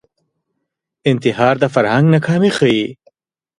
انتحار 1.11 1.55
د 1.63 1.65
فرهنګ 1.73 2.05
ناکامي 2.13 2.51
ښيي 2.57 2.85